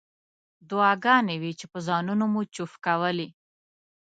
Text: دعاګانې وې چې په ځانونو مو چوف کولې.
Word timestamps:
دعاګانې 0.69 1.35
وې 1.41 1.51
چې 1.59 1.65
په 1.71 1.79
ځانونو 1.87 2.25
مو 2.33 2.41
چوف 2.55 2.71
کولې. 2.85 3.27